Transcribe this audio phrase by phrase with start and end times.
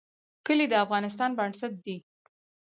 [0.45, 1.97] کلي د افغانستان بنسټ دی